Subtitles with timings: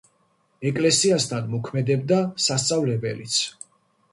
[0.69, 2.17] ეკლესიასთან მოქმედებდა
[2.47, 3.39] სასწავლებელიც.